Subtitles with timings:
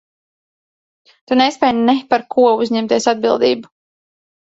[1.27, 3.75] Tu nespēj ne par ko uzņemties atbildību.